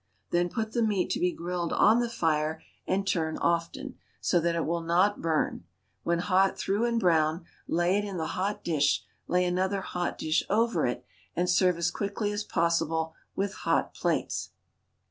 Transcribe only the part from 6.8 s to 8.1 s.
and brown, lay it